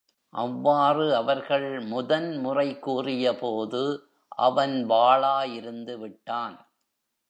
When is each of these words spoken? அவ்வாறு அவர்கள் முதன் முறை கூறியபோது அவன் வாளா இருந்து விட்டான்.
அவ்வாறு 0.33 1.15
அவர்கள் 1.15 1.79
முதன் 1.85 2.37
முறை 2.37 2.79
கூறியபோது 2.79 3.83
அவன் 4.41 4.85
வாளா 4.89 5.53
இருந்து 5.53 5.97
விட்டான். 5.97 6.57